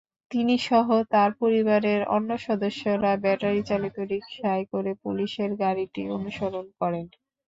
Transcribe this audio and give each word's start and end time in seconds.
তিনিসহ 0.31 0.77
তাঁর 1.11 1.31
পরিবারের 1.41 2.01
অন্য 2.15 2.29
সদস্যরা 2.47 3.11
ব্যাটারিচালিত 3.23 3.95
রিকশায় 4.11 4.65
করে 4.71 4.91
পুলিশের 5.03 5.51
গাড়িটি 5.61 6.01
অনুসরণ 6.15 6.65
করেন। 6.79 7.05